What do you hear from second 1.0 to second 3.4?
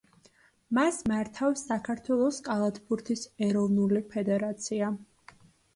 მართავს საქართველოს კალათბურთის